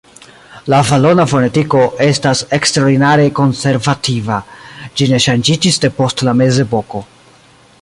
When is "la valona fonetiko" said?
0.73-1.81